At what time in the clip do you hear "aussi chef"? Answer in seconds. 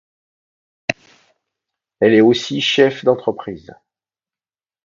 2.21-3.03